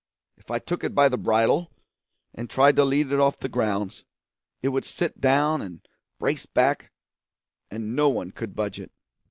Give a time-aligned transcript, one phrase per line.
[0.35, 1.69] If I took it by the bridle
[2.33, 4.03] and tried to lead it off the grounds,
[4.63, 6.89] it would sit down and brace back,
[7.69, 8.91] and no one could budge it.